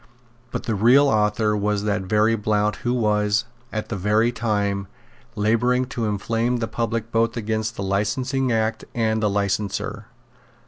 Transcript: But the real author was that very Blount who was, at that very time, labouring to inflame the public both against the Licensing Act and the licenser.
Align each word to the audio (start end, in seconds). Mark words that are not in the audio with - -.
But 0.49 0.63
the 0.63 0.73
real 0.73 1.07
author 1.09 1.55
was 1.55 1.83
that 1.83 2.01
very 2.01 2.35
Blount 2.35 2.77
who 2.77 2.91
was, 2.91 3.45
at 3.71 3.89
that 3.89 3.95
very 3.97 4.31
time, 4.31 4.87
labouring 5.35 5.85
to 5.93 6.05
inflame 6.07 6.57
the 6.57 6.67
public 6.67 7.11
both 7.11 7.37
against 7.37 7.75
the 7.75 7.83
Licensing 7.83 8.51
Act 8.51 8.83
and 8.95 9.21
the 9.21 9.29
licenser. 9.29 10.05